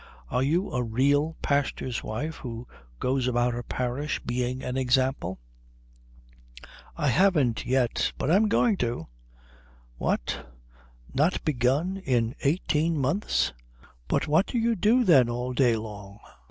Are 0.31 0.41
you 0.41 0.71
a 0.71 0.81
real 0.81 1.35
pastor's 1.43 2.03
wife 2.03 2.37
who 2.37 2.67
goes 2.99 3.27
about 3.27 3.53
her 3.53 3.61
parish 3.61 4.19
being 4.23 4.63
an 4.63 4.75
example?" 4.75 5.37
"I 6.97 7.09
haven't 7.09 7.67
yet. 7.67 8.11
But 8.17 8.31
I'm 8.31 8.47
going 8.49 8.77
to." 8.77 9.05
"What 9.99 10.43
not 11.13 11.45
begun 11.45 11.97
in 11.97 12.33
eighteen 12.41 12.97
months? 12.97 13.53
But 14.07 14.27
what 14.27 14.47
do 14.47 14.57
you 14.57 14.75
do 14.75 15.03
then 15.03 15.29
all 15.29 15.53
day 15.53 15.75
long?" 15.75 16.17